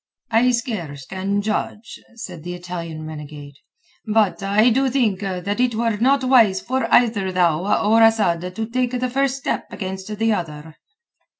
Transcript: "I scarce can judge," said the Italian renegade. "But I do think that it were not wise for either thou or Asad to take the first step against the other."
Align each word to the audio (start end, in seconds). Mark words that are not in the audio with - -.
"I 0.31 0.49
scarce 0.49 1.05
can 1.05 1.43
judge," 1.43 1.99
said 2.15 2.41
the 2.41 2.55
Italian 2.55 3.05
renegade. 3.05 3.53
"But 4.07 4.41
I 4.41 4.71
do 4.71 4.89
think 4.89 5.19
that 5.19 5.59
it 5.59 5.75
were 5.75 5.97
not 5.97 6.23
wise 6.23 6.59
for 6.59 6.91
either 6.91 7.31
thou 7.31 7.79
or 7.87 8.01
Asad 8.01 8.55
to 8.55 8.65
take 8.65 8.99
the 8.99 9.09
first 9.11 9.35
step 9.37 9.67
against 9.71 10.17
the 10.17 10.33
other." 10.33 10.77